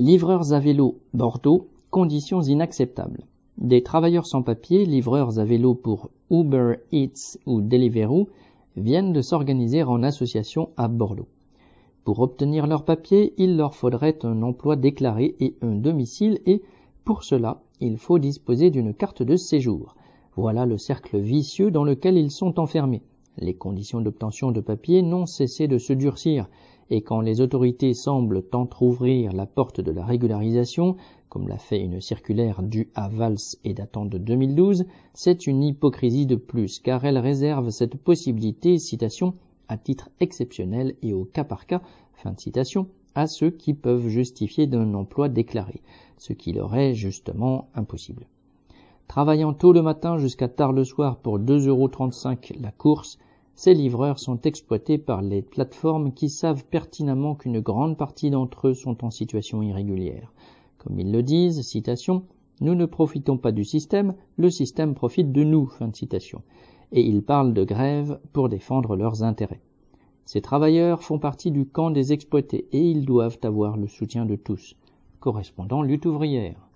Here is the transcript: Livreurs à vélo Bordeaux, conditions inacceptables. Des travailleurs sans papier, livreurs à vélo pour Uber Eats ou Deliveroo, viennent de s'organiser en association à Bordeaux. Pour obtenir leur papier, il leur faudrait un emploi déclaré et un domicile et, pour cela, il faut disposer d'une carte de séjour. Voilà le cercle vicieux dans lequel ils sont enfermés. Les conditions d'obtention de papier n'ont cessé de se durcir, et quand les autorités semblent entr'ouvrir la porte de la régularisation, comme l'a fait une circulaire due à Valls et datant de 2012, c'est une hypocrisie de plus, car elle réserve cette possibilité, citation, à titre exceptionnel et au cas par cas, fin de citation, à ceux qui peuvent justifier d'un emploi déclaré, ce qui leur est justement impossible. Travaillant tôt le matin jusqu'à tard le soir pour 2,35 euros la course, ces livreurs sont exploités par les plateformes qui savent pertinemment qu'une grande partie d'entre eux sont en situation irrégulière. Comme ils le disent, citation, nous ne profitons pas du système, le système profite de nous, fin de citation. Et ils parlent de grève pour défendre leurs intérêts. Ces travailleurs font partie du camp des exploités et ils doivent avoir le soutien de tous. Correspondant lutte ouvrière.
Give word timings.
Livreurs 0.00 0.54
à 0.54 0.60
vélo 0.60 0.96
Bordeaux, 1.12 1.68
conditions 1.90 2.40
inacceptables. 2.40 3.26
Des 3.58 3.82
travailleurs 3.82 4.24
sans 4.24 4.40
papier, 4.40 4.86
livreurs 4.86 5.38
à 5.38 5.44
vélo 5.44 5.74
pour 5.74 6.08
Uber 6.30 6.76
Eats 6.90 7.36
ou 7.44 7.60
Deliveroo, 7.60 8.26
viennent 8.78 9.12
de 9.12 9.20
s'organiser 9.20 9.82
en 9.82 10.02
association 10.02 10.70
à 10.78 10.88
Bordeaux. 10.88 11.28
Pour 12.04 12.20
obtenir 12.20 12.66
leur 12.66 12.86
papier, 12.86 13.34
il 13.36 13.58
leur 13.58 13.74
faudrait 13.74 14.16
un 14.22 14.40
emploi 14.40 14.74
déclaré 14.74 15.36
et 15.38 15.54
un 15.60 15.74
domicile 15.74 16.40
et, 16.46 16.62
pour 17.04 17.22
cela, 17.22 17.60
il 17.82 17.98
faut 17.98 18.18
disposer 18.18 18.70
d'une 18.70 18.94
carte 18.94 19.22
de 19.22 19.36
séjour. 19.36 19.96
Voilà 20.34 20.64
le 20.64 20.78
cercle 20.78 21.18
vicieux 21.18 21.70
dans 21.70 21.84
lequel 21.84 22.16
ils 22.16 22.30
sont 22.30 22.58
enfermés. 22.58 23.02
Les 23.38 23.54
conditions 23.54 24.00
d'obtention 24.00 24.50
de 24.52 24.60
papier 24.60 25.02
n'ont 25.02 25.26
cessé 25.26 25.68
de 25.68 25.78
se 25.78 25.92
durcir, 25.92 26.48
et 26.90 27.02
quand 27.02 27.20
les 27.20 27.40
autorités 27.40 27.94
semblent 27.94 28.42
entr'ouvrir 28.52 29.32
la 29.32 29.46
porte 29.46 29.80
de 29.80 29.92
la 29.92 30.04
régularisation, 30.04 30.96
comme 31.28 31.46
l'a 31.46 31.58
fait 31.58 31.80
une 31.80 32.00
circulaire 32.00 32.62
due 32.62 32.90
à 32.94 33.08
Valls 33.08 33.56
et 33.62 33.72
datant 33.72 34.04
de 34.04 34.18
2012, 34.18 34.84
c'est 35.14 35.46
une 35.46 35.62
hypocrisie 35.62 36.26
de 36.26 36.34
plus, 36.34 36.80
car 36.80 37.04
elle 37.04 37.18
réserve 37.18 37.70
cette 37.70 37.96
possibilité, 37.96 38.78
citation, 38.78 39.34
à 39.68 39.78
titre 39.78 40.10
exceptionnel 40.18 40.96
et 41.02 41.14
au 41.14 41.24
cas 41.24 41.44
par 41.44 41.66
cas, 41.66 41.82
fin 42.14 42.32
de 42.32 42.40
citation, 42.40 42.88
à 43.14 43.28
ceux 43.28 43.50
qui 43.50 43.74
peuvent 43.74 44.08
justifier 44.08 44.66
d'un 44.66 44.94
emploi 44.94 45.28
déclaré, 45.28 45.82
ce 46.18 46.32
qui 46.32 46.52
leur 46.52 46.74
est 46.74 46.94
justement 46.94 47.68
impossible. 47.74 48.26
Travaillant 49.10 49.54
tôt 49.54 49.72
le 49.72 49.82
matin 49.82 50.18
jusqu'à 50.18 50.46
tard 50.46 50.70
le 50.70 50.84
soir 50.84 51.16
pour 51.16 51.40
2,35 51.40 51.66
euros 51.66 51.90
la 52.60 52.70
course, 52.70 53.18
ces 53.56 53.74
livreurs 53.74 54.20
sont 54.20 54.40
exploités 54.42 54.98
par 54.98 55.20
les 55.20 55.42
plateformes 55.42 56.12
qui 56.12 56.28
savent 56.28 56.64
pertinemment 56.64 57.34
qu'une 57.34 57.58
grande 57.58 57.96
partie 57.96 58.30
d'entre 58.30 58.68
eux 58.68 58.74
sont 58.74 59.04
en 59.04 59.10
situation 59.10 59.62
irrégulière. 59.62 60.32
Comme 60.78 61.00
ils 61.00 61.10
le 61.10 61.24
disent, 61.24 61.62
citation, 61.62 62.22
nous 62.60 62.76
ne 62.76 62.86
profitons 62.86 63.36
pas 63.36 63.50
du 63.50 63.64
système, 63.64 64.14
le 64.36 64.48
système 64.48 64.94
profite 64.94 65.32
de 65.32 65.42
nous, 65.42 65.66
fin 65.66 65.88
de 65.88 65.96
citation. 65.96 66.42
Et 66.92 67.02
ils 67.02 67.24
parlent 67.24 67.52
de 67.52 67.64
grève 67.64 68.20
pour 68.32 68.48
défendre 68.48 68.94
leurs 68.94 69.24
intérêts. 69.24 69.60
Ces 70.24 70.40
travailleurs 70.40 71.02
font 71.02 71.18
partie 71.18 71.50
du 71.50 71.66
camp 71.66 71.90
des 71.90 72.12
exploités 72.12 72.68
et 72.70 72.80
ils 72.80 73.06
doivent 73.06 73.40
avoir 73.42 73.76
le 73.76 73.88
soutien 73.88 74.24
de 74.24 74.36
tous. 74.36 74.76
Correspondant 75.18 75.82
lutte 75.82 76.06
ouvrière. 76.06 76.69